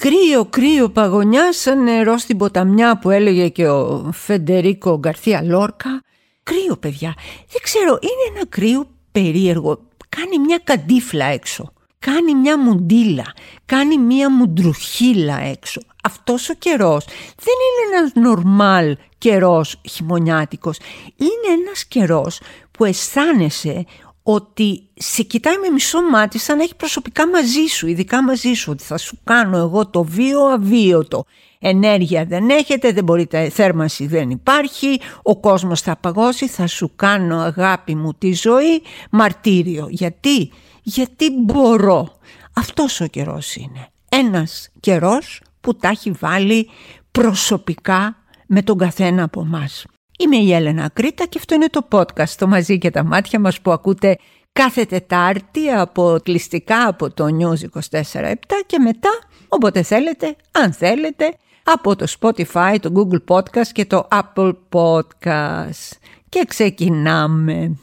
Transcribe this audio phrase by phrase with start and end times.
[0.00, 6.02] Κρύο, κρύο παγωνιά σαν νερό στην ποταμιά που έλεγε και ο Φεντερίκο Γκαρθία Λόρκα.
[6.42, 7.14] Κρύο παιδιά,
[7.48, 9.78] δεν ξέρω, είναι ένα κρύο περίεργο.
[10.08, 13.34] Κάνει μια καντίφλα έξω, κάνει μια μουντίλα,
[13.66, 15.80] κάνει μια μουντρουχίλα έξω.
[16.02, 17.04] Αυτός ο καιρός
[17.36, 20.78] δεν είναι ένας νορμάλ καιρός χειμωνιάτικος.
[21.16, 22.40] Είναι ένας καιρός
[22.70, 23.84] που αισθάνεσαι
[24.30, 28.72] ότι σε κοιτάει με μισό μάτι σαν να έχει προσωπικά μαζί σου, ειδικά μαζί σου,
[28.72, 31.24] ότι θα σου κάνω εγώ το βίο αβίωτο.
[31.58, 37.38] Ενέργεια δεν έχετε, δεν μπορείτε, θέρμανση δεν υπάρχει, ο κόσμος θα παγώσει, θα σου κάνω
[37.38, 39.86] αγάπη μου τη ζωή, μαρτύριο.
[39.90, 40.52] Γιατί,
[40.82, 42.18] γιατί μπορώ.
[42.52, 43.88] Αυτός ο καιρός είναι.
[44.08, 46.70] Ένας καιρός που τα έχει βάλει
[47.12, 48.16] προσωπικά
[48.46, 49.86] με τον καθένα από εμάς.
[50.20, 53.60] Είμαι η Έλενα Κρήτα και αυτό είναι το podcast το μαζί και τα μάτια μας
[53.60, 54.16] που ακούτε
[54.52, 58.34] κάθε Τετάρτη από κλειστικά από το News 24-7
[58.66, 59.10] και μετά
[59.48, 65.96] όποτε θέλετε, αν θέλετε, από το Spotify, το Google Podcast και το Apple Podcast.
[66.28, 67.78] Και ξεκινάμε.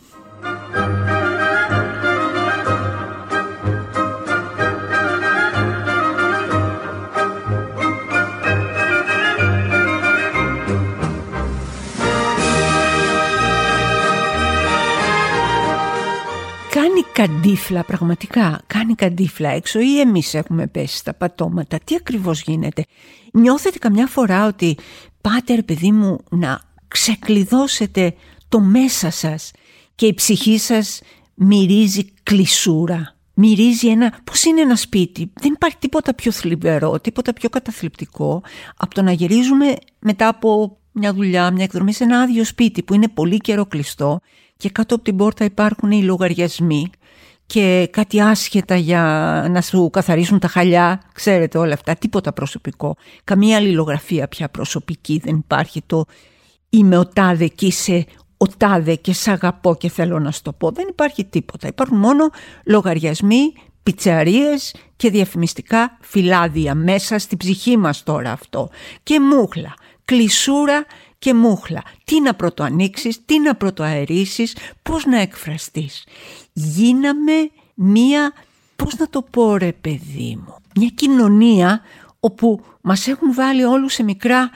[17.15, 21.79] Καντίφλα πραγματικά, κάνει καντίφλα έξω ή εμείς έχουμε πέσει στα πατώματα.
[21.83, 22.85] Τι ακριβώς γίνεται;
[23.33, 24.77] Νιώθετε καμιά φορά ότι
[25.21, 28.13] πάτε ρε παιδί μου να ξεκλειδώσετε
[28.49, 29.51] το μέσα σας
[29.95, 31.01] και η ψυχή σας
[31.33, 33.15] μυρίζει κλεισούρα.
[33.33, 35.31] Μυρίζει ένα, πώς είναι ένα σπίτι.
[35.33, 38.43] Δεν υπάρχει τίποτα πιο θλιβερό, τίποτα πιο καταθλιπτικό
[38.77, 42.93] από το να γυρίζουμε μετά από μια δουλειά, μια εκδρομή σε ένα άδειο σπίτι που
[42.93, 44.19] είναι πολύ καιρό κλειστό
[44.57, 46.89] και κάτω από την πόρτα υπάρχουν οι λογαριασμοί
[47.45, 49.01] και κάτι άσχετα για
[49.49, 52.95] να σου καθαρίσουν τα χαλιά, ξέρετε όλα αυτά, τίποτα προσωπικό.
[53.23, 56.05] Καμία αλληλογραφία πια προσωπική δεν υπάρχει το
[56.69, 58.05] είμαι ο τάδε και είσαι
[58.37, 60.71] ο τάδε και σ' αγαπώ και θέλω να σου το πω.
[60.71, 61.67] Δεν υπάρχει τίποτα.
[61.67, 62.29] Υπάρχουν μόνο
[62.65, 63.53] λογαριασμοί,
[63.83, 68.69] πιτσαρίες και διαφημιστικά φυλάδια μέσα στην ψυχή μας τώρα αυτό.
[69.03, 69.73] Και μούχλα,
[70.05, 70.85] κλεισούρα
[71.19, 71.83] και μούχλα.
[72.03, 76.03] Τι να πρωτοανοίξεις, τι να πρωτοαερίσεις, πώς να εκφραστείς
[76.57, 78.33] γίναμε μία,
[78.75, 81.81] πώς να το πω ρε παιδί μου, μια κοινωνία
[82.19, 84.49] όπου μας έχουν βάλει όλους σε μικρά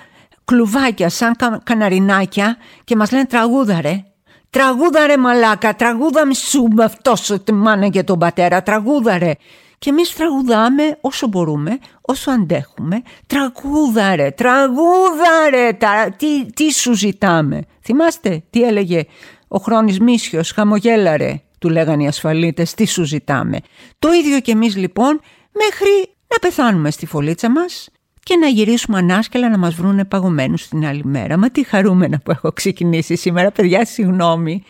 [0.46, 4.04] κλουβάκια σαν καναρινάκια και μας λένε τραγούδα ρε.
[4.50, 9.31] Τραγούδα ρε μαλάκα, τραγούδα σου με αυτός τη μάνα και τον πατέρα, τραγούδα ρε.
[9.78, 13.02] Και εμείς τραγουδάμε όσο μπορούμε, όσο αντέχουμε.
[13.28, 15.78] Τραγούδα ρε, τραγούδα ρε,
[16.18, 17.62] τι, τι σου ζητάμε.
[17.81, 19.06] Θυμάστε τι έλεγε
[19.48, 23.58] ο Χρόνης Μίσιος, χαμογέλαρε του λέγανε οι ασφαλίτες, τι σου ζητάμε.
[24.00, 25.22] Το ίδιο και εμείς λοιπόν
[25.53, 27.90] μέχρι να πεθάνουμε στη φωλίτσα μας
[28.24, 31.38] και να γυρίσουμε ανάσκελα να μας βρούνε παγωμένους την άλλη μέρα.
[31.38, 34.64] Μα τι χαρούμενα που έχω ξεκινήσει σήμερα, παιδιά, συγγνώμη.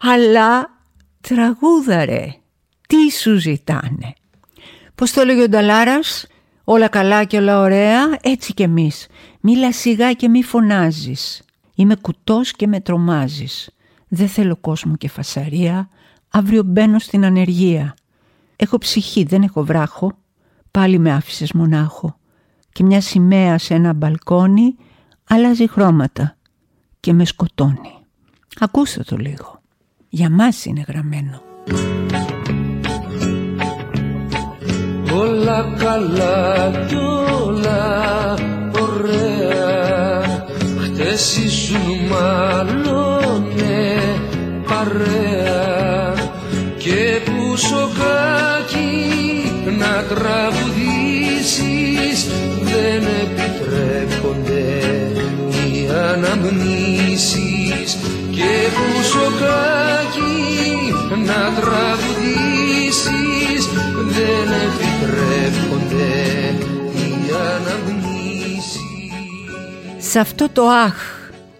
[0.00, 0.70] Αλλά
[1.20, 2.34] τραγούδαρε,
[2.88, 4.12] τι σου ζητάνε.
[4.94, 6.26] Πώς το έλεγε ο Νταλάρας,
[6.64, 9.06] όλα καλά και όλα ωραία, έτσι κι εμείς.
[9.40, 11.42] Μίλα σιγά και μη φωνάζεις.
[11.74, 13.70] Είμαι κουτός και με τρομάζεις.
[14.08, 15.88] Δεν θέλω κόσμο και φασαρία,
[16.36, 17.94] Αύριο μπαίνω στην ανεργία.
[18.56, 20.12] Έχω ψυχή, δεν έχω βράχο.
[20.70, 22.16] Πάλι με άφησες μονάχο.
[22.72, 24.76] Και μια σημαία σε ένα μπαλκόνι
[25.28, 26.36] αλλάζει χρώματα
[27.00, 27.98] και με σκοτώνει.
[28.58, 29.60] Ακούστε το λίγο.
[30.08, 31.42] Για μας είναι γραμμένο.
[35.14, 38.34] Όλα καλά κι όλα
[38.80, 40.22] ωραία
[40.78, 43.44] Χτες ήσουν μάλλον
[44.66, 45.53] παρέα και που
[47.56, 49.14] σοκάκι
[49.78, 51.46] να τραγουδήσεις
[52.60, 54.64] δεν επιτρέπονται
[55.50, 57.18] οι αναμνήσεις.
[58.30, 60.34] Και που σοκάκι
[61.08, 62.54] να τραγουδήσεις
[63.96, 66.12] δεν επιτρέπονται
[66.96, 67.10] οι
[67.54, 68.66] αναμνήσεις.
[69.98, 70.94] Σε αυτό το αχ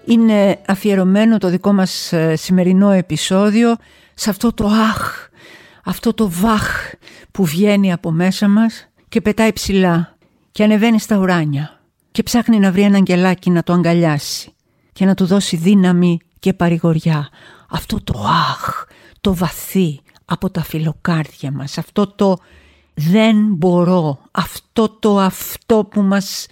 [0.05, 3.76] είναι αφιερωμένο το δικό μας ε, σημερινό επεισόδιο.
[4.14, 5.29] Σε αυτό το αχ,
[5.85, 6.93] αυτό το βαχ
[7.31, 10.17] που βγαίνει από μέσα μας και πετάει ψηλά
[10.51, 14.53] και ανεβαίνει στα ουράνια και ψάχνει να βρει ένα αγγελάκι να το αγκαλιάσει
[14.93, 17.29] και να του δώσει δύναμη και παρηγοριά.
[17.69, 18.85] Αυτό το αχ,
[19.21, 22.39] το βαθύ από τα φιλοκάρδια μας, αυτό το
[22.95, 26.47] δεν μπορώ, αυτό το αυτό που μας,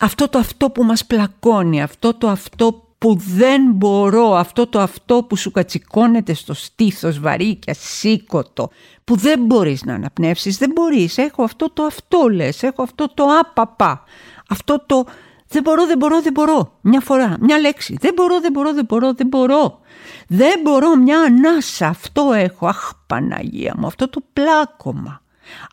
[0.00, 5.22] αυτό το αυτό που μας πλακώνει, αυτό το αυτό που δεν μπορώ, αυτό το αυτό
[5.22, 8.70] που σου κατσικώνεται στο στήθος βαρύ και ασήκωτο,
[9.04, 13.24] που δεν μπορείς να αναπνεύσεις, δεν μπορείς, έχω αυτό το αυτό λες, έχω αυτό το
[13.40, 14.02] άπαπα,
[14.48, 15.04] αυτό το
[15.48, 18.84] δεν μπορώ, δεν μπορώ, δεν μπορώ, μια φορά, μια λέξη, δεν μπορώ, δεν μπορώ, δεν
[18.84, 19.80] μπορώ, δεν μπορώ,
[20.28, 25.22] δεν μπορώ μια ανάσα, αυτό έχω, αχ Παναγία μου, αυτό το πλάκωμα,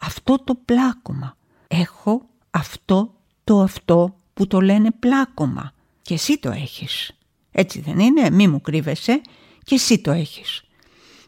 [0.02, 1.36] αυτό το πλάκωμα,
[1.68, 2.22] έχω
[2.52, 3.14] αυτό
[3.44, 5.72] το αυτό που το λένε πλάκωμα
[6.12, 7.12] και εσύ το έχεις.
[7.52, 9.22] Έτσι δεν είναι, μη μου κρύβεσαι
[9.64, 10.64] και εσύ το έχεις.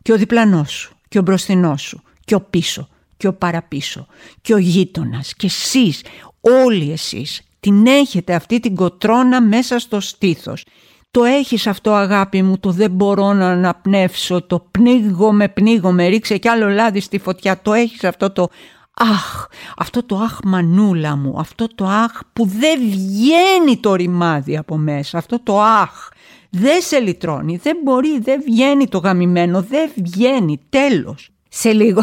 [0.01, 2.87] Και ο διπλανός σου και ο μπροστινός σου και ο πίσω
[3.17, 4.07] και ο παραπίσω
[4.41, 6.01] και ο γείτονας και εσείς,
[6.41, 10.65] όλοι εσείς την έχετε αυτή την κοτρώνα μέσα στο στήθος.
[11.11, 16.47] Το έχεις αυτό αγάπη μου, το δεν μπορώ να αναπνεύσω, το πνίγομαι, πνίγομαι, ρίξε κι
[16.47, 17.61] άλλο λάδι στη φωτιά.
[17.61, 18.49] Το έχεις αυτό το
[18.93, 19.47] αχ,
[19.77, 25.17] αυτό το αχ μανούλα μου, αυτό το αχ που δεν βγαίνει το ρημάδι από μέσα,
[25.17, 26.09] αυτό το αχ
[26.55, 31.31] δεν σε λυτρώνει, δεν μπορεί, δεν βγαίνει το γαμημένο, δεν βγαίνει, τέλος.
[31.49, 32.01] Σε λίγο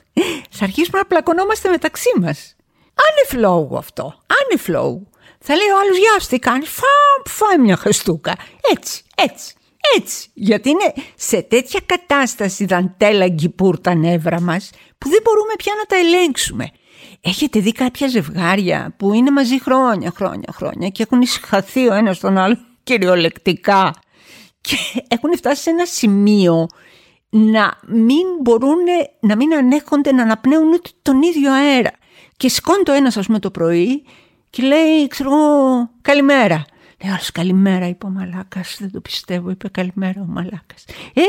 [0.56, 2.56] θα αρχίσουμε να πλακωνόμαστε μεταξύ μας.
[2.84, 5.08] Άνε φλόγου αυτό, άνε φλόγου.
[5.38, 6.68] Θα λέει ο άλλος γεια σου τι κάνεις,
[7.24, 8.36] φά, μια χαστούκα.
[8.72, 9.54] Έτσι, έτσι,
[9.96, 10.30] έτσι.
[10.34, 15.84] Γιατί είναι σε τέτοια κατάσταση δαντέλα γκυπούρ τα νεύρα μας που δεν μπορούμε πια να
[15.84, 16.70] τα ελέγξουμε.
[17.20, 22.18] Έχετε δει κάποια ζευγάρια που είναι μαζί χρόνια, χρόνια, χρόνια και έχουν ησυχαθεί ο ένας
[22.18, 23.94] τον άλλο κυριολεκτικά
[24.60, 24.76] και
[25.08, 26.66] έχουν φτάσει σε ένα σημείο
[27.30, 28.84] να μην μπορούν
[29.20, 31.90] να μην ανέχονται να αναπνέουν ούτε τον ίδιο αέρα.
[32.36, 34.04] Και σηκώνει το ένας, ας πούμε, το πρωί
[34.50, 36.64] και λέει, ξέρω εγώ, καλημέρα.
[37.02, 38.76] Λέει άλλος καλημέρα, είπε ο Μαλάκας.
[38.80, 40.84] Δεν το πιστεύω, είπε καλημέρα ο Μαλάκας.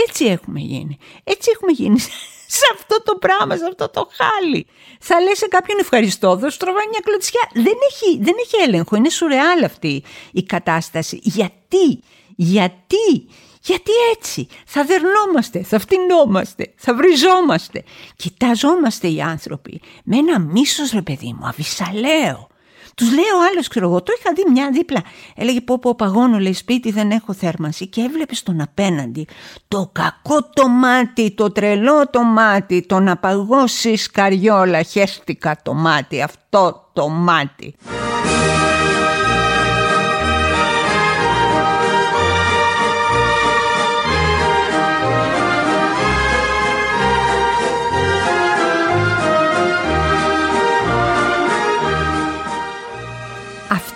[0.05, 0.97] Έτσι έχουμε γίνει.
[1.23, 1.99] Έτσι έχουμε γίνει
[2.57, 4.67] σε αυτό το πράγμα, σε αυτό το χάλι.
[4.99, 7.49] Θα λες σε κάποιον ευχαριστώ, δώσ' τραβάει μια κλωτσιά.
[7.53, 8.95] Δεν έχει, δεν έχει έλεγχο.
[8.95, 11.19] Είναι σουρεάλ αυτή η κατάσταση.
[11.23, 11.99] Γιατί,
[12.35, 13.27] γιατί,
[13.61, 17.83] γιατί έτσι; Θα δερνόμαστε, θα φτυνόμαστε, θα βριζόμαστε.
[18.15, 22.51] Κοιτάζόμαστε οι άνθρωποι με ένα μίσος ρε παιδί μου, αβυσαλαίο.
[22.95, 25.01] Τους λέει ο άλλο, ξέρω εγώ, το είχα δει μια δίπλα.
[25.35, 27.87] Έλεγε πω πω παγώνω, λέει σπίτι, δεν έχω θέρμανση.
[27.87, 29.27] Και έβλεπες τον απέναντι
[29.67, 36.21] το κακό το μάτι, το τρελό το μάτι, το να παγώσει καριόλα, χέστηκα το μάτι,
[36.21, 37.75] αυτό το μάτι.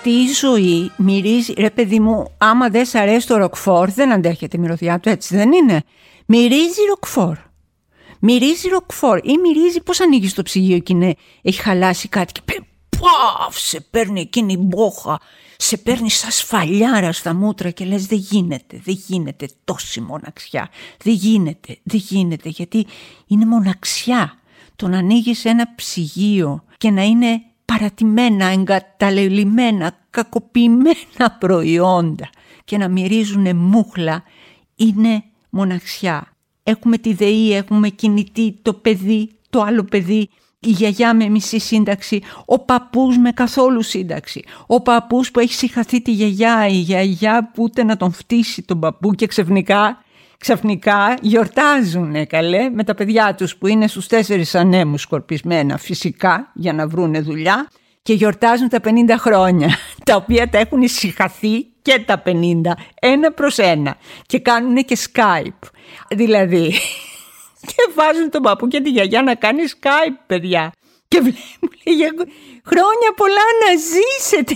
[0.07, 4.57] Αυτή η ζωή μυρίζει, ρε παιδί μου, άμα δεν σ' αρέσει το ροκφόρ, δεν αντέχεται
[4.57, 5.83] η μυρωδιά του, έτσι δεν είναι.
[6.25, 7.38] Μυρίζει ροκφόρ.
[8.19, 12.42] Μυρίζει ροκφόρ ή μυρίζει πώς ανοίγεις το ψυγείο και είναι, έχει χαλάσει κάτι και
[12.89, 15.19] παφ, σε παίρνει εκείνη η μπόχα,
[15.57, 20.69] σε παίρνει σαν σφαλιάρα στα μούτρα και λες δεν γίνεται, δεν γίνεται τόση μοναξιά,
[21.04, 22.86] δεν γίνεται, δεν γίνεται γιατί
[23.27, 24.33] είναι μοναξιά.
[24.75, 27.42] Το να ανοίγεις ένα ψυγείο και να είναι
[27.77, 32.29] παρατημένα, εγκαταλελειμμένα, κακοποιημένα προϊόντα
[32.63, 34.24] και να μυρίζουν μούχλα
[34.75, 36.27] είναι μοναξιά.
[36.63, 40.29] Έχουμε τη ΔΕΗ, έχουμε κινητή, το παιδί, το άλλο παιδί,
[40.59, 46.01] η γιαγιά με μισή σύνταξη, ο παππούς με καθόλου σύνταξη, ο παππούς που έχει συγχαθεί
[46.01, 50.03] τη γιαγιά, η γιαγιά που ούτε να τον φτύσει τον παππού και ξαφνικά
[50.37, 56.73] ξαφνικά γιορτάζουν καλέ με τα παιδιά τους που είναι στους τέσσερις ανέμους σκορπισμένα φυσικά για
[56.73, 57.67] να βρούνε δουλειά
[58.01, 62.31] και γιορτάζουν τα 50 χρόνια τα οποία τα έχουν ησυχαθεί και τα 50
[62.99, 65.69] ένα προς ένα και κάνουν και Skype.
[66.09, 66.73] Δηλαδή
[67.69, 70.71] και βάζουν τον παππού και τη γιαγιά να κάνει Skype παιδιά.
[71.07, 72.27] Και βλέπουν
[72.65, 74.56] χρόνια πολλά να ζήσετε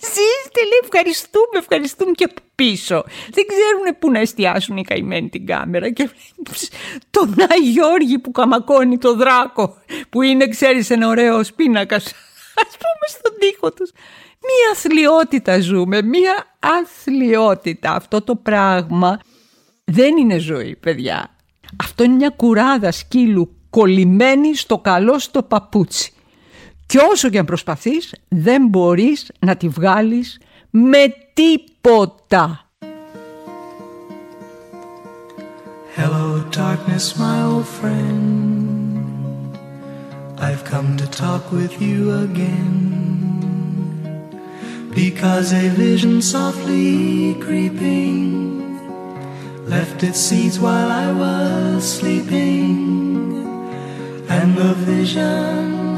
[0.00, 3.04] Ζήστε λέει ευχαριστούμε, ευχαριστούμε και από πίσω.
[3.30, 6.10] Δεν ξέρουν πού να εστιάσουν οι καημένοι την κάμερα και
[7.10, 9.76] τον Άι Γιώργη που καμακώνει το δράκο
[10.10, 11.96] που είναι ξέρεις ένα ωραίο πίνακα
[12.66, 13.90] ας πούμε στον τοίχο τους.
[14.40, 17.92] Μία αθλειότητα ζούμε, μία αθλειότητα.
[17.92, 19.20] Αυτό το πράγμα
[19.84, 21.36] δεν είναι ζωή παιδιά.
[21.82, 26.12] Αυτό είναι μια κουράδα σκύλου κολλημένη στο καλό στο παπούτσι.
[26.88, 30.38] Και όσο και αν προσπαθείς δεν μπορείς να τη βγάλεις
[30.70, 30.98] με
[31.32, 32.62] τίποτα.
[35.96, 36.26] Hello
[36.60, 38.22] darkness my old friend
[40.46, 42.76] I've come to talk with you again
[45.00, 46.86] Because a vision softly
[47.46, 48.22] creeping
[49.74, 52.76] Left its seeds while I was sleeping
[54.36, 55.97] And the vision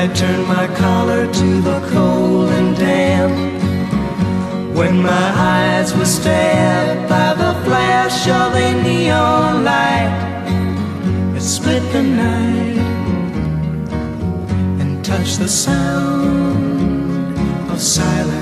[0.00, 3.34] I turned my collar to the cold and damp.
[4.78, 10.14] When my eyes were stabbed by the flash of a neon light,
[11.36, 12.78] it split the night
[14.80, 17.36] and touched the sound
[17.72, 18.40] of silence.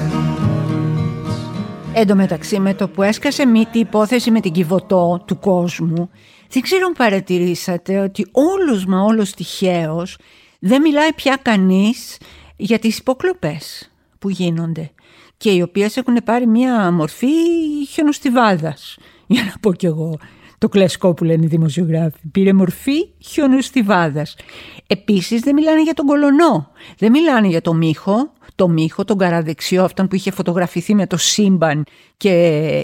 [1.93, 6.11] Εν τω μεταξύ με το που έσκασε μύτη η υπόθεση με την κυβωτό του κόσμου
[6.49, 10.17] δεν ξέρω αν παρατηρήσατε ότι όλος μα όλος τυχαίως
[10.61, 12.19] δεν μιλάει πια κανείς
[12.57, 14.91] για τις υποκλοπές που γίνονται
[15.37, 17.27] και οι οποίες έχουν πάρει μια μορφή
[17.91, 18.99] χιονοστιβάδας.
[19.27, 20.19] Για να πω κι εγώ
[20.59, 22.19] το κλασικό που λένε οι δημοσιογράφοι.
[22.33, 24.37] Πήρε μορφή χιονοστιβάδας.
[24.87, 26.71] Επίσης δεν μιλάνε για τον κολονό.
[26.99, 31.17] Δεν μιλάνε για το μύχο, το μύχο, τον καραδεξιό, αυτόν που είχε φωτογραφηθεί με το
[31.17, 31.85] σύμπαν
[32.17, 32.33] και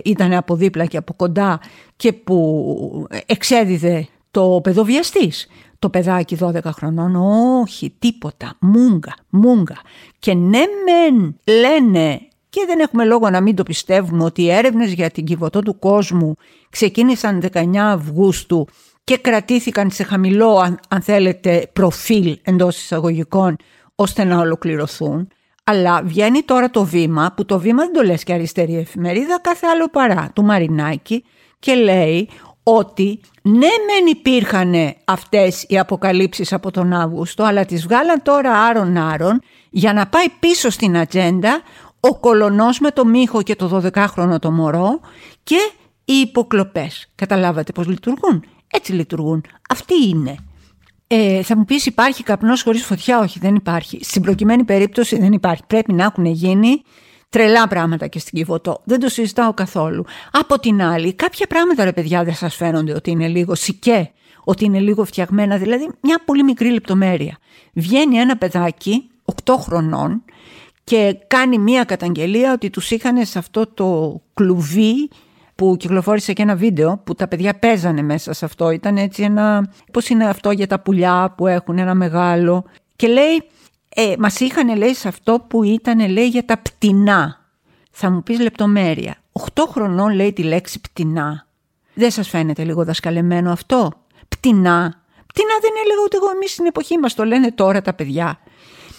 [0.05, 1.61] ήταν από δίπλα και από κοντά
[1.97, 5.47] και που εξέδιδε το παιδοβιαστής.
[5.79, 7.17] Το παιδάκι 12 χρονών,
[7.63, 9.77] όχι, τίποτα, μούγκα, μούγκα.
[10.19, 14.93] Και ναι μεν λένε και δεν έχουμε λόγο να μην το πιστεύουμε ότι οι έρευνες
[14.93, 16.35] για την κυβωτό του κόσμου
[16.71, 18.67] ξεκίνησαν 19 Αυγούστου
[19.05, 23.57] και κρατήθηκαν σε χαμηλό, αν, αν θέλετε, προφίλ εντός εισαγωγικών,
[23.95, 25.29] ώστε να ολοκληρωθούν.
[25.65, 29.67] Αλλά βγαίνει τώρα το βήμα, που το βήμα δεν το λες και αριστερή εφημερίδα, κάθε
[29.67, 31.25] άλλο παρά, του Μαρινάκη,
[31.59, 32.29] και λέει
[32.69, 39.41] ότι ναι μεν υπήρχαν αυτές οι αποκαλύψεις από τον Αύγουστο, αλλά τις βγάλαν τώρα άρον-άρον
[39.71, 41.61] για να πάει πίσω στην ατζέντα
[42.01, 45.01] ο κολονός με το μύχο και το 12χρονο το μωρό
[45.43, 45.71] και
[46.05, 47.07] οι υποκλοπές.
[47.15, 49.45] Καταλάβατε πώς λειτουργούν; Έτσι λειτουργούν.
[49.69, 50.35] Αυτή είναι.
[51.07, 54.05] Ε, θα μου πεις υπάρχει καπνός χωρίς φωτιά; Όχι δεν υπάρχει.
[54.05, 55.63] Στην προκειμένη περίπτωση δεν υπάρχει.
[55.67, 56.83] Πρέπει να έχουν γίνει
[57.29, 58.81] τρελά πράγματα και στην Κιβωτό.
[58.85, 60.05] Δεν το συζητάω καθόλου.
[60.31, 64.11] Από την άλλη κάποια πράγματα ρε παιδιά δεν σας φαίνονται ότι είναι λίγο σικέ.
[64.45, 65.57] Ότι είναι λίγο φτιαγμένα.
[65.57, 67.39] Δηλαδή μια πολύ μικρή λεπτομέρεια.
[67.73, 69.11] Βγαίνει ένα παιδάκι
[69.45, 70.25] 8 χρονών
[70.85, 75.11] και κάνει μία καταγγελία ότι τους είχαν σε αυτό το κλουβί
[75.55, 78.71] που κυκλοφόρησε και ένα βίντεο που τα παιδιά παίζανε μέσα σε αυτό.
[78.71, 82.65] Ήταν έτσι ένα, πώς είναι αυτό για τα πουλιά που έχουν ένα μεγάλο.
[82.97, 83.43] Και λέει,
[83.99, 87.47] ε, μας είχαν λέει σε αυτό που ήταν λέει για τα πτηνά.
[87.91, 89.17] Θα μου πεις λεπτομέρεια.
[89.33, 91.47] 8 χρονών λέει τη λέξη πτηνά.
[91.95, 93.93] Δεν σας φαίνεται λίγο δασκαλεμένο αυτό;
[94.29, 95.03] Πτηνά.
[95.27, 98.39] Πτηνά δεν έλεγα ούτε εγώ εμείς στην εποχή μας το λένε τώρα τα παιδιά.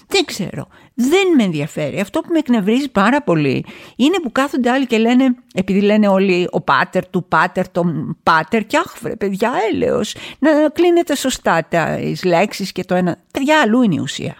[0.07, 0.67] Δεν ξέρω.
[0.93, 1.99] Δεν με ενδιαφέρει.
[1.99, 6.47] Αυτό που με εκνευρίζει πάρα πολύ είναι που κάθονται άλλοι και λένε, επειδή λένε όλοι
[6.51, 11.99] ο πάτερ του πάτερ, τον πάτερ, και αχ, βρε, παιδιά, έλεος, να κλείνετε σωστά τα
[12.23, 13.17] λέξεις και το ένα.
[13.31, 14.35] Παιδιά, αλλού είναι η ουσία.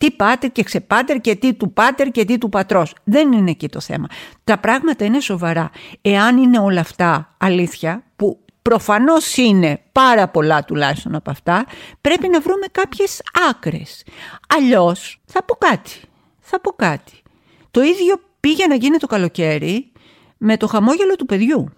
[0.00, 2.94] Τι πάτερ και ξεπάτερ και τι του πάτερ και τι του πατρός.
[3.04, 4.06] Δεν είναι εκεί το θέμα.
[4.44, 5.70] Τα πράγματα είναι σοβαρά.
[6.00, 11.66] Εάν είναι όλα αυτά αλήθεια, που προφανώς είναι πάρα πολλά τουλάχιστον από αυτά,
[12.00, 14.04] πρέπει να βρούμε κάποιες άκρες.
[14.48, 16.00] Αλλιώς θα πω κάτι,
[16.40, 17.22] θα πω κάτι.
[17.70, 19.92] Το ίδιο πήγε να γίνει το καλοκαίρι
[20.36, 21.68] με το χαμόγελο του παιδιού.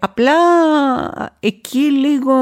[0.00, 0.34] Απλά
[1.40, 2.34] εκεί λίγο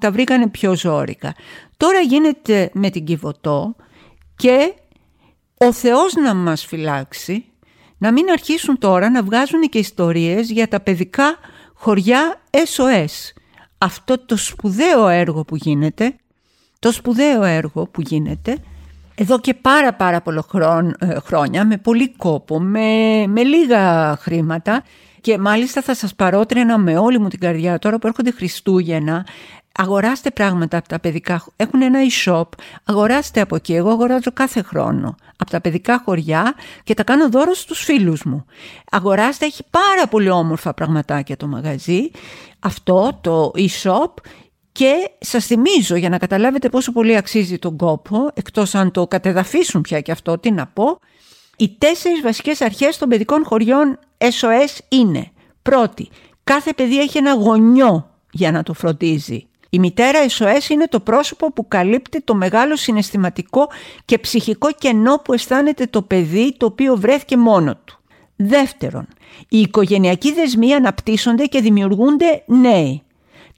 [0.00, 1.34] τα βρήκανε πιο ζώρικα.
[1.76, 3.76] Τώρα γίνεται με την Κιβωτό
[4.40, 4.74] και
[5.58, 7.44] ο Θεός να μας φυλάξει
[7.98, 11.36] να μην αρχίσουν τώρα να βγάζουν και ιστορίες για τα παιδικά
[11.74, 13.32] χωριά SOS
[13.78, 16.14] αυτό το σπουδαίο έργο που γίνεται,
[16.78, 18.58] το σπουδαίο έργο που γίνεται
[19.14, 20.44] εδώ και πάρα πάρα πολλά
[20.98, 24.82] ε, χρόνια, με πολύ κόπο, με, με λίγα χρήματα
[25.20, 29.26] και μάλιστα θα σας παρότρινα με όλη μου την καρδιά τώρα που έρχονται Χριστούγεννα
[29.72, 32.44] αγοράστε πράγματα από τα παιδικά, έχουν ένα e-shop,
[32.84, 37.54] αγοράστε από εκεί, εγώ αγοράζω κάθε χρόνο από τα παιδικά χωριά και τα κάνω δώρο
[37.54, 38.44] στους φίλους μου.
[38.90, 42.10] Αγοράστε, έχει πάρα πολύ όμορφα πραγματάκια το μαγαζί,
[42.58, 44.10] αυτό το e-shop
[44.72, 49.80] και σας θυμίζω για να καταλάβετε πόσο πολύ αξίζει τον κόπο, εκτός αν το κατεδαφίσουν
[49.80, 50.98] πια και αυτό, τι να πω,
[51.56, 55.30] οι τέσσερις βασικές αρχές των παιδικών χωριών SOS είναι
[55.62, 56.08] πρώτη,
[56.44, 59.44] κάθε παιδί έχει ένα γονιό για να το φροντίζει.
[59.70, 63.68] Η μητέρα SOS είναι το πρόσωπο που καλύπτει το μεγάλο συναισθηματικό
[64.04, 68.00] και ψυχικό κενό που αισθάνεται το παιδί το οποίο βρέθηκε μόνο του.
[68.36, 69.08] Δεύτερον,
[69.48, 73.02] οι οικογενειακοί δεσμοί αναπτύσσονται και δημιουργούνται νέοι.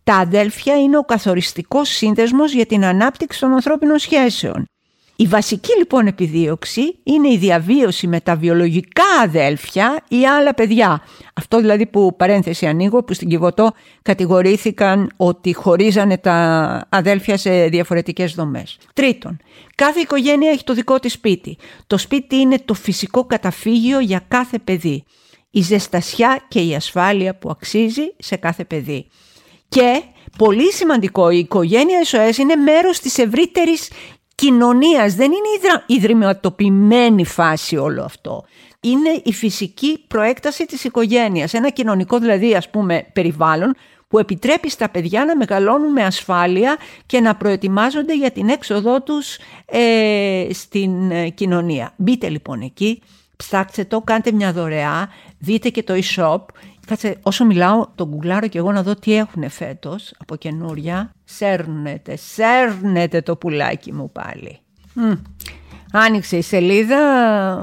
[0.04, 4.64] Τα αδέλφια είναι ο καθοριστικός σύνδεσμος για την ανάπτυξη των ανθρώπινων σχέσεων.
[5.23, 11.02] Η βασική λοιπόν επιδίωξη είναι η διαβίωση με τα βιολογικά αδέλφια ή άλλα παιδιά.
[11.35, 18.35] Αυτό δηλαδή που παρένθεση ανοίγω που στην Κιβωτό κατηγορήθηκαν ότι χωρίζανε τα αδέλφια σε διαφορετικές
[18.35, 18.79] δομές.
[18.93, 19.37] Τρίτον,
[19.75, 21.57] κάθε οικογένεια έχει το δικό της σπίτι.
[21.87, 25.05] Το σπίτι είναι το φυσικό καταφύγιο για κάθε παιδί.
[25.50, 29.07] Η ζεστασιά και η ασφάλεια που αξίζει σε κάθε παιδί.
[29.69, 30.02] Και
[30.38, 33.88] πολύ σημαντικό, η οικογένεια SOS είναι μέρος της ευρύτερης
[34.43, 35.15] κοινωνίας.
[35.15, 38.45] Δεν είναι ιδρυματοποιημένη φάση όλο αυτό.
[38.81, 41.55] Είναι η φυσική προέκταση της οικογένειας.
[41.55, 43.75] Ένα κοινωνικό δηλαδή ας πούμε περιβάλλον
[44.09, 49.39] που επιτρέπει στα παιδιά να μεγαλώνουν με ασφάλεια και να προετοιμάζονται για την έξοδό τους
[49.67, 51.93] ε, στην ε, κοινωνία.
[51.97, 53.03] Μπείτε λοιπόν εκεί,
[53.37, 55.09] ψάξτε το, κάντε μια δωρεά,
[55.39, 56.41] δείτε και το e-shop
[56.87, 61.11] Κάτσε, όσο μιλάω, τον γκουγκλάρω και εγώ να δω τι έχουν φέτος από καινούρια.
[61.25, 64.59] Σέρνετε, σέρνετε το πουλάκι μου πάλι.
[65.95, 66.99] Άνοιξε η σελίδα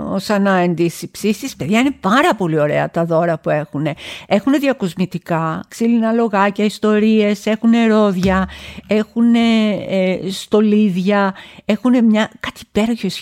[0.10, 1.56] ως ανάεντης ψήσεις.
[1.56, 3.88] Παιδιά είναι πάρα πολύ ωραία τα δώρα που έχουν.
[4.28, 8.50] Έχουν διακοσμητικά, ξύλινα λογάκια, ιστορίες, έχουν ρόδια,
[8.88, 11.36] έχουν ε, στολίδια,
[11.66, 13.20] έχουν μια, κάτι υπέροχες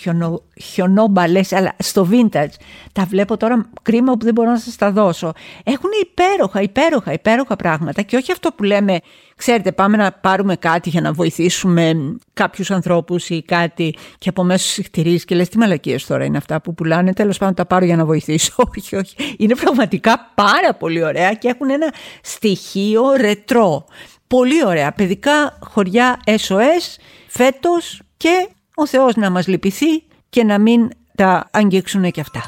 [0.62, 2.54] χιονό, χιονόμπαλες, αλλά στο vintage.
[2.92, 5.34] Τα βλέπω τώρα, κρίμα που δεν μπορώ να σας τα δώσω.
[5.64, 9.00] Έχουν υπέροχα, υπέροχα, υπέροχα πράγματα και όχι αυτό που λέμε
[9.38, 14.68] ξέρετε πάμε να πάρουμε κάτι για να βοηθήσουμε κάποιους ανθρώπους ή κάτι και από μέσα
[14.68, 17.96] συχτηρείς και λες τι μαλακίες τώρα είναι αυτά που πουλάνε τέλος πάντων τα πάρω για
[17.96, 23.86] να βοηθήσω όχι όχι είναι πραγματικά πάρα πολύ ωραία και έχουν ένα στοιχείο ρετρό
[24.28, 26.98] πολύ ωραία παιδικά χωριά SOS
[27.28, 32.42] φέτος και ο Θεός να μας λυπηθεί και να μην τα αγγίξουν και αυτά.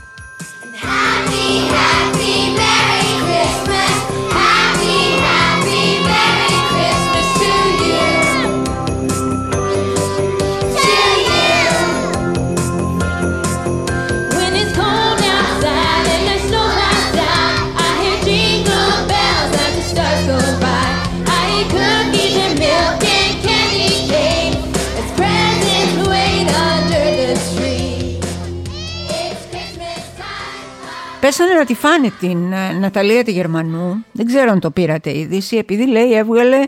[31.30, 35.58] Πέσανε να τη φάνε την ε, Ναταλία τη Γερμανού, δεν ξέρω αν το πήρατε είδηση,
[35.58, 36.64] επειδή λέει έβγαλε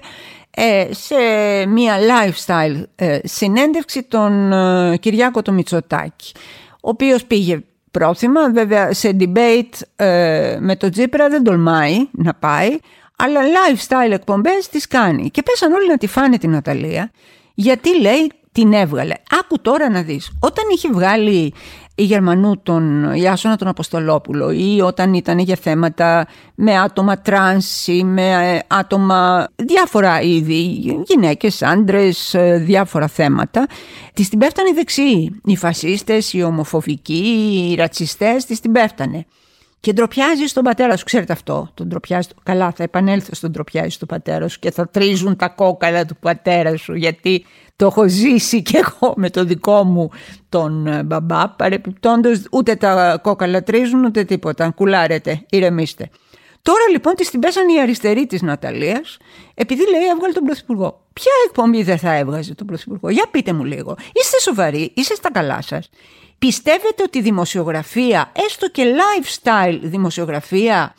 [0.51, 1.15] ε, σε
[1.67, 4.53] μια lifestyle ε, συνέντευξη τον
[5.00, 6.31] Κυριάκο το Μητσοτάκη,
[6.71, 10.05] ο οποίος πήγε πρόθυμα, βέβαια σε debate
[10.59, 12.77] με το Τζίπρα δεν τολμάει να πάει,
[13.15, 15.29] αλλά lifestyle εκπομπές τις κάνει.
[15.29, 17.11] Και πέσαν όλοι να τη φάνε την Ναταλία,
[17.53, 19.13] γιατί λέει την έβγαλε.
[19.39, 21.53] Άκου τώρα να δεις, όταν είχε βγάλει
[22.01, 28.03] η Γερμανού τον Ιάσονα τον Αποστολόπουλο ή όταν ήταν για θέματα με άτομα τρανς ή
[28.03, 33.68] με ε, άτομα διάφορα είδη, γυναίκες, άντρες, ε, διάφορα θέματα,
[34.13, 35.42] της την πέφτανε οι δεξιοί.
[35.46, 37.24] Οι φασίστες, οι ομοφοβικοί,
[37.72, 39.25] οι ρατσιστές της την πέφτανε.
[39.81, 41.70] Και ντροπιάζει στον πατέρα σου, ξέρετε αυτό.
[41.74, 46.05] Τον ντροπιάζει, καλά, θα επανέλθω στον ντροπιάζει στον πατέρα σου και θα τρίζουν τα κόκαλα
[46.05, 50.09] του πατέρα σου, γιατί το έχω ζήσει και εγώ με το δικό μου
[50.50, 51.50] τον ε, μπαμπά.
[51.50, 54.70] Παρεπιπτόντως, ούτε τα κόκαλα τρίζουν, ούτε τίποτα.
[54.70, 56.09] Κουλάρετε, ηρεμήστε.
[56.61, 59.17] Τώρα λοιπόν τη την πέσανε οι αριστεροί της Ναταλίας,
[59.53, 61.05] επειδή λέει έβγαλε τον Πρωθυπουργό.
[61.13, 63.95] Ποια εκπομπή δεν θα έβγαζε τον Πρωθυπουργό, για πείτε μου λίγο.
[64.13, 65.89] Είστε σοβαροί, είστε στα καλά σας.
[66.39, 70.95] Πιστεύετε ότι η δημοσιογραφία, έστω και lifestyle δημοσιογραφία,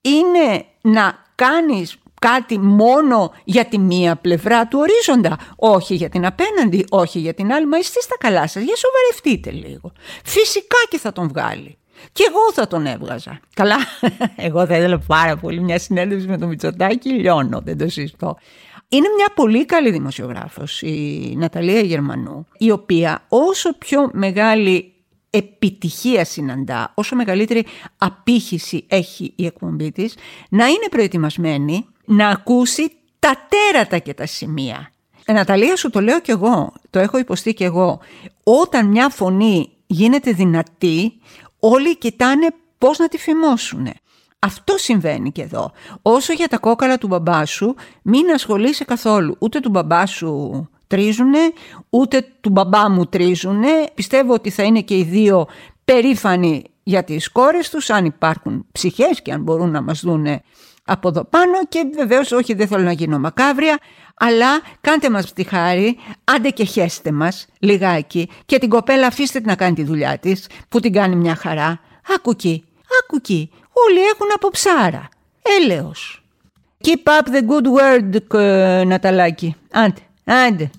[0.00, 6.84] είναι να κάνεις κάτι μόνο για τη μία πλευρά του ορίζοντα; Όχι για την απέναντι,
[6.90, 7.66] όχι για την άλλη.
[7.66, 9.92] Μα είστε στα καλά σας, για σοβαρευτείτε λίγο.
[10.24, 11.78] Φυσικά και θα τον βγάλει.
[12.12, 13.40] Και εγώ θα τον έβγαζα.
[13.54, 13.76] Καλά,
[14.36, 18.36] εγώ θα ήθελα πάρα πολύ μια συνέντευξη με τον Μητσοτάκη, λιώνω, δεν το συζητώ.
[18.88, 24.92] Είναι μια πολύ καλή δημοσιογράφος η Ναταλία Γερμανού, η οποία όσο πιο μεγάλη
[25.30, 27.66] επιτυχία συναντά, όσο μεγαλύτερη
[27.98, 30.14] απήχηση έχει η εκπομπή της,
[30.48, 34.92] να είναι προετοιμασμένη να ακούσει τα τέρατα και τα σημεία.
[35.24, 38.00] Ε, Ναταλία σου το λέω κι εγώ, το έχω υποστεί κι εγώ.
[38.42, 41.12] Όταν μια φωνή γίνεται δυνατή,
[41.64, 42.46] όλοι κοιτάνε
[42.78, 43.88] πώς να τη φημώσουν.
[44.38, 45.72] Αυτό συμβαίνει και εδώ.
[46.02, 49.36] Όσο για τα κόκαλα του μπαμπά σου, μην ασχολείσαι καθόλου.
[49.38, 51.52] Ούτε του μπαμπά σου τρίζουνε,
[51.90, 53.90] ούτε του μπαμπά μου τρίζουνε.
[53.94, 55.46] Πιστεύω ότι θα είναι και οι δύο
[55.84, 60.42] περήφανοι για τις κόρες τους, αν υπάρχουν ψυχές και αν μπορούν να μας δούνε
[60.84, 63.78] από εδώ πάνω και βεβαίως όχι δεν θέλω να γίνω μακάβρια
[64.14, 69.48] αλλά κάντε μας τη χάρη, άντε και χέστε μας λιγάκι και την κοπέλα αφήστε την
[69.48, 71.80] να κάνει τη δουλειά της που την κάνει μια χαρά.
[72.14, 72.64] Άκου εκεί,
[73.02, 75.08] άκου εκεί, όλοι έχουν από ψάρα.
[75.60, 76.22] Έλεος.
[76.84, 79.56] Keep up the good word, Ναταλάκη.
[79.72, 80.70] Άντε, άντε.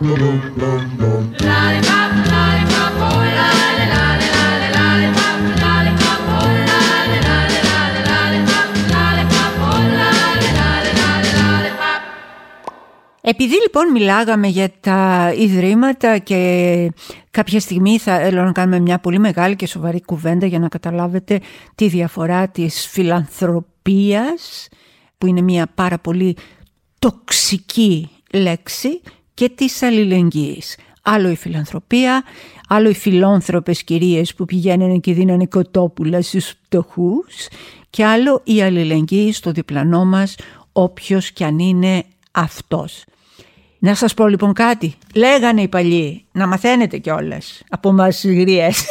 [0.00, 0.10] Επειδή
[13.62, 16.92] λοιπόν μιλάγαμε για τα ιδρύματα και
[17.30, 21.40] κάποια στιγμή θα θέλω να κάνουμε μια πολύ μεγάλη και σοβαρή κουβέντα για να καταλάβετε
[21.74, 24.68] τη διαφορά της φιλανθρωπίας
[25.18, 26.36] που είναι μια πάρα πολύ
[26.98, 29.00] τοξική λέξη
[29.38, 30.76] και της αλληλεγγύης.
[31.02, 32.22] Άλλο η φιλανθρωπία,
[32.68, 37.48] άλλο οι φιλόνθρωπες κυρίες που πηγαίνουν και δίνανε κοτόπουλα στους πτωχούς
[37.90, 40.36] και άλλο η αλληλεγγύη στο διπλανό μας
[40.72, 43.04] όποιος κι αν είναι αυτός.
[43.78, 44.94] Να σας πω λοιπόν κάτι.
[45.14, 48.84] Λέγανε οι παλιοί, να μαθαίνετε κιόλας από μας γριές.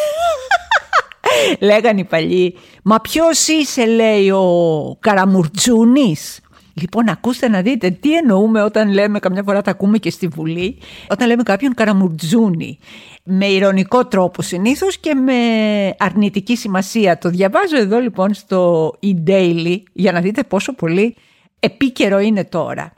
[1.60, 6.40] Λέγανε οι παλιοί, μα ποιος είσαι λέει ο Καραμουρτζούνης.
[6.82, 10.78] Λοιπόν, ακούστε να δείτε τι εννοούμε όταν λέμε, καμιά φορά τα ακούμε και στη Βουλή,
[11.10, 12.78] όταν λέμε κάποιον καραμουρτζούνι.
[13.24, 15.34] Με ηρωνικό τρόπο συνήθως και με
[15.98, 17.18] αρνητική σημασία.
[17.18, 21.16] Το διαβάζω εδώ λοιπόν στο e-daily για να δείτε πόσο πολύ
[21.60, 22.94] επίκαιρο είναι τώρα.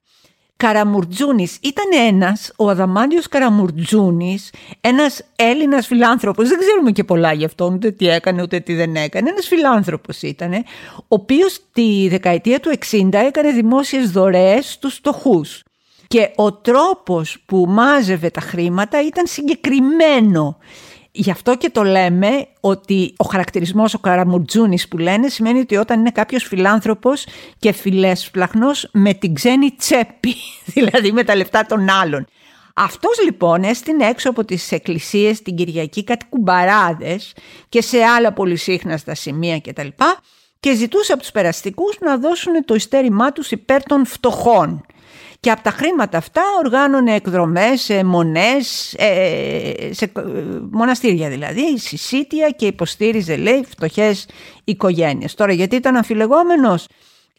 [0.60, 7.66] Καραμουρτζούνης ήταν ένας, ο Αδαμάντιος Καραμουρτζούνης, ένας Έλληνας φιλάνθρωπος, δεν ξέρουμε και πολλά γι' αυτό,
[7.74, 10.54] ούτε τι έκανε ούτε τι δεν έκανε, ένας φιλάνθρωπος ήταν,
[10.98, 15.64] ο οποίος τη δεκαετία του 60 έκανε δημόσιες δωρεές στους στοχούς.
[16.08, 20.58] Και ο τρόπος που μάζευε τα χρήματα ήταν συγκεκριμένο.
[21.20, 26.00] Γι' αυτό και το λέμε ότι ο χαρακτηρισμός ο καραμουρτζούνης που λένε σημαίνει ότι όταν
[26.00, 27.26] είναι κάποιος φιλάνθρωπος
[27.60, 30.36] και φιλέσφλαχνος με την ξένη τσέπη,
[30.76, 32.28] δηλαδή με τα λεφτά των άλλων.
[32.76, 37.34] Αυτός λοιπόν έστεινε έξω από τις εκκλησίες την Κυριακή κάτι κουμπαράδες
[37.70, 39.88] και σε άλλα πολυσύχναστα σημεία κτλ.
[40.60, 44.86] Και ζητούσε από τους περαστικούς να δώσουν το ειστέρημά τους υπέρ των φτωχών.
[45.40, 50.12] Και από τα χρήματα αυτά οργάνωνε εκδρομές σε μονές, ε, σε ε,
[50.72, 54.28] μοναστήρια δηλαδή, συσίτια και υποστήριζε λέει φτωχές
[54.64, 55.34] οικογένειες.
[55.34, 56.88] Τώρα γιατί ήταν αμφιλεγόμενος;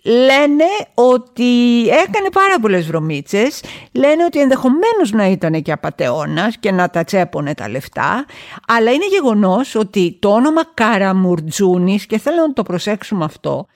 [0.05, 6.91] Λένε ότι έκανε πάρα πολλές βρωμίτσες, λένε ότι ενδεχομένως να ήταν και απατεώνας και να
[6.91, 8.25] τα τσέπωνε τα λεφτά,
[8.67, 13.67] αλλά είναι γεγονός ότι το όνομα Καραμουρτζούνης, και θέλω να το προσέξουμε αυτό,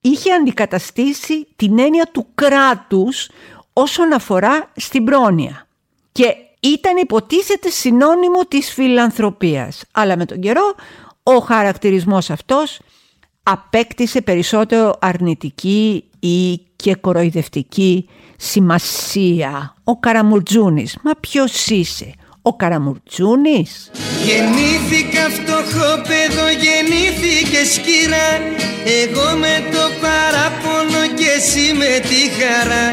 [0.00, 3.28] είχε αντικαταστήσει την έννοια του κράτους
[3.72, 5.66] όσον αφορά στην πρόνοια.
[6.12, 9.82] Και ήταν υποτίθεται συνώνυμο της φιλανθρωπίας.
[9.92, 10.74] Αλλά με τον καιρό
[11.22, 12.80] ο χαρακτηρισμός αυτός
[13.42, 19.74] απέκτησε περισσότερο αρνητική ή και κοροϊδευτική σημασία.
[19.84, 23.90] Ο Καραμουρτζούνης, μα ποιος είσαι, ο Καραμουρτζούνης;
[24.24, 28.28] Γεννήθηκα φτωχό παιδό, γεννήθηκε σκύρα
[29.02, 30.99] Εγώ με το παράπονο
[31.30, 32.86] και εσύ με τη χαρά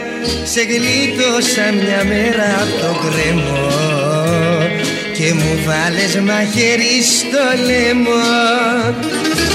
[0.44, 3.68] Σε γλίτωσα μια μέρα από το κρεμό
[5.18, 8.26] και μου βάλες μαχαίρι στο λαιμό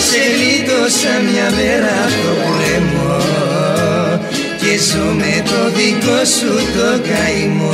[0.09, 3.17] Σε γλίτωσα μια μέρα από το κρεμό
[4.61, 7.73] και ζω με το δικό σου το καημό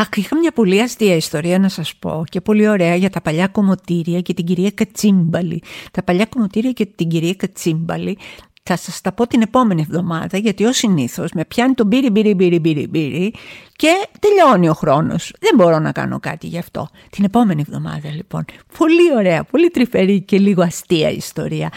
[0.00, 3.46] Αχ, είχα μια πολύ αστεία ιστορία να σας πω και πολύ ωραία για τα παλιά
[3.46, 5.62] κομμωτήρια και την κυρία Κατσίμπαλη.
[5.92, 8.18] Τα παλιά κομμωτήρια και την κυρία Κατσίμπαλη
[8.62, 12.34] θα σας τα πω την επόμενη εβδομάδα γιατί ως συνήθως με πιάνει το μπύρι μπύρι
[12.34, 13.34] μπύρι μπύρι μπύρι
[13.76, 15.32] και τελειώνει ο χρόνος.
[15.40, 16.88] Δεν μπορώ να κάνω κάτι γι' αυτό.
[17.10, 18.44] Την επόμενη εβδομάδα λοιπόν.
[18.78, 21.72] Πολύ ωραία, πολύ τρυφερή και λίγο αστεία ιστορία.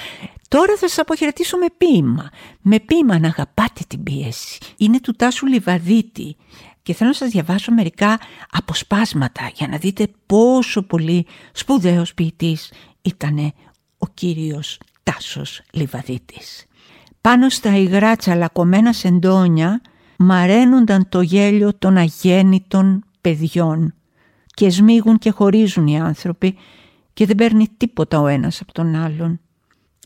[0.47, 2.29] Τώρα θα σας αποχαιρετήσω με ποίημα.
[2.61, 4.57] Με ποίημα να αγαπάτε την πίεση.
[4.77, 6.35] Είναι του Τάσου Λιβαδίτη
[6.83, 8.19] και θέλω να σας διαβάσω μερικά
[8.51, 12.71] αποσπάσματα για να δείτε πόσο πολύ σπουδαίος ποιητής
[13.01, 13.53] ήταν
[13.97, 16.65] ο κύριος Τάσος Λιβαδίτης.
[17.25, 19.81] Πάνω στα υγρά τσαλακωμένα σεντόνια
[20.17, 23.93] μαραίνονταν το γέλιο των αγέννητων παιδιών
[24.45, 26.57] και σμίγουν και χωρίζουν οι άνθρωποι
[27.13, 29.39] και δεν παίρνει τίποτα ο ένας από τον άλλον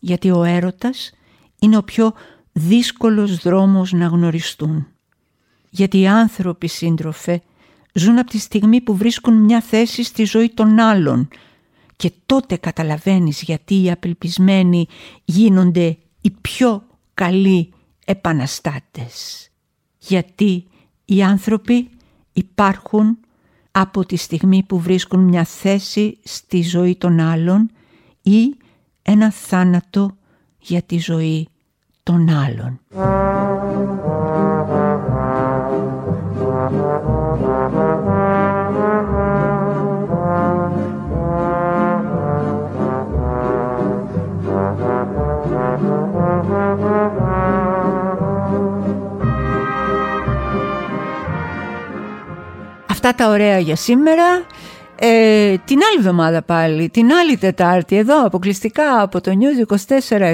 [0.01, 1.11] γιατί ο έρωτας
[1.59, 2.13] είναι ο πιο
[2.51, 4.87] δύσκολος δρόμος να γνωριστούν.
[5.69, 7.41] Γιατί οι άνθρωποι σύντροφε
[7.93, 11.27] ζουν από τη στιγμή που βρίσκουν μια θέση στη ζωή των άλλων
[11.95, 14.87] και τότε καταλαβαίνεις γιατί οι απελπισμένοι
[15.25, 16.83] γίνονται οι πιο
[17.19, 17.73] καλοί
[18.05, 19.49] επαναστάτες.
[19.97, 20.67] Γιατί
[21.05, 21.89] οι άνθρωποι
[22.33, 23.17] υπάρχουν
[23.71, 27.71] από τη στιγμή που βρίσκουν μια θέση στη ζωή των άλλων
[28.21, 28.55] ή
[29.01, 30.17] ένα θάνατο
[30.59, 31.47] για τη ζωή
[32.03, 32.79] των άλλων.
[53.09, 54.45] Αυτά τα ωραία για σήμερα.
[54.99, 59.71] Ε, την άλλη εβδομάδα πάλι, την άλλη Τετάρτη, εδώ αποκλειστικά από το News
[60.09, 60.33] 24-7,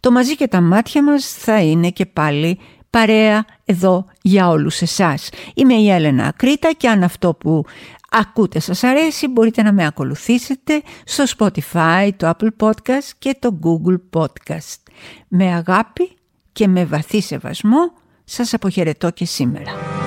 [0.00, 2.58] το μαζί και τα μάτια μας θα είναι και πάλι
[2.90, 5.28] παρέα εδώ για όλους εσάς.
[5.54, 7.64] Είμαι η Έλενα Ακρίτα και αν αυτό που
[8.10, 14.20] ακούτε σας αρέσει μπορείτε να με ακολουθήσετε στο Spotify, το Apple Podcast και το Google
[14.20, 14.80] Podcast.
[15.28, 16.16] Με αγάπη
[16.52, 17.92] και με βαθύ σεβασμό
[18.24, 20.04] σας αποχαιρετώ και σήμερα.